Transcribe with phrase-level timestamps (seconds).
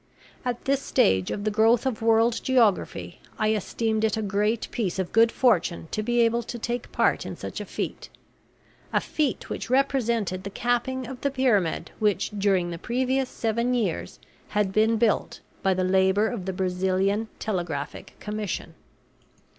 [0.43, 4.97] At this stage of the growth of world geography I esteemed it a great piece
[4.97, 8.09] of good fortune to be able to take part in such a feat
[8.91, 14.19] a feat which represented the capping of the pyramid which during the previous seven years
[14.47, 18.73] had been built by the labor of the Brazilian Telegraphic Commission.